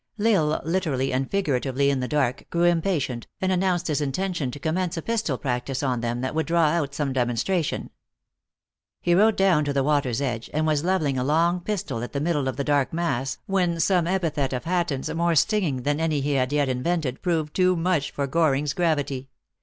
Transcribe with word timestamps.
L 0.19 0.25
Isle 0.51 0.61
literally 0.65 1.13
and 1.13 1.29
figuratively 1.29 1.91
in 1.91 1.99
the 1.99 2.07
dark, 2.07 2.49
grew 2.49 2.63
impatient, 2.63 3.27
and 3.39 3.51
announced 3.51 3.85
his 3.85 4.01
intention 4.01 4.49
to 4.49 4.57
com 4.57 4.73
mence 4.73 4.97
a 4.97 5.01
pistol 5.03 5.37
practice 5.37 5.83
on 5.83 6.01
them 6.01 6.21
that 6.21 6.33
would 6.33 6.47
draw 6.47 6.69
out 6.69 6.95
some 6.95 7.13
demonstration. 7.13 7.91
He 8.99 9.13
rode 9.13 9.35
down 9.35 9.63
to 9.65 9.73
the 9.73 9.83
water 9.83 10.09
s 10.09 10.19
edge, 10.19 10.49
and 10.55 10.65
was 10.65 10.83
leveling 10.83 11.19
a 11.19 11.23
long 11.23 11.59
pistol 11.59 12.01
at 12.01 12.13
the 12.13 12.19
middle 12.19 12.47
of 12.47 12.57
the 12.57 12.63
dark 12.63 12.91
mass, 12.91 13.37
when 13.45 13.79
some 13.79 14.07
epithet 14.07 14.53
of 14.53 14.63
Hatton 14.63 15.01
s 15.01 15.09
more 15.13 15.35
stinging 15.35 15.83
than 15.83 15.99
any 15.99 16.19
he 16.19 16.31
had 16.33 16.51
yet 16.51 16.67
invented, 16.67 17.21
proved 17.21 17.53
to/) 17.57 17.75
much 17.75 18.09
for 18.09 18.25
Goring 18.25 18.63
s 18.63 18.73
gravity. 18.73 19.29